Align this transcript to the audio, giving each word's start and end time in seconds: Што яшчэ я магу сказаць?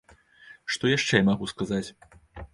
Што 0.75 0.91
яшчэ 0.93 1.13
я 1.23 1.29
магу 1.29 1.51
сказаць? 1.53 1.85